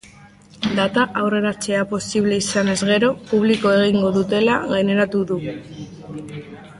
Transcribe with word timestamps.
Data 0.77 1.03
aurreratzea 1.23 1.83
posible 1.91 2.39
izanez 2.43 2.77
gero, 2.93 3.11
publiko 3.33 3.75
egingo 3.83 4.11
dutela 4.19 4.57
gaineratu 4.73 5.23
du. 5.33 5.39